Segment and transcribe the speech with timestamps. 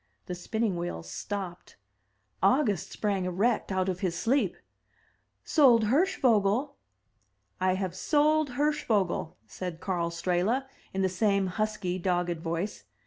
[0.25, 1.75] The spinning wheel stopped.
[2.41, 4.57] August sprang erect out of his sleep.
[5.43, 6.75] "Sold Hirschvogel!"
[7.59, 12.85] "I have sold Hirschvogel!" said Karl Strehla, in the same husky, dogged voice.